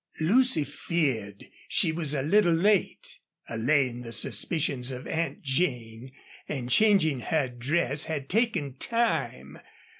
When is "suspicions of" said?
4.11-5.05